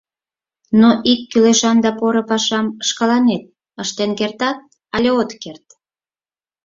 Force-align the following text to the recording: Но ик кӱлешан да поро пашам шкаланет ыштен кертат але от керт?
Но 0.81 0.89
ик 1.11 1.19
кӱлешан 1.31 1.77
да 1.85 1.89
поро 1.99 2.21
пашам 2.29 2.65
шкаланет 2.87 3.43
ыштен 3.83 4.11
кертат 4.19 4.57
але 4.95 5.09
от 5.21 5.31
керт? 5.41 5.65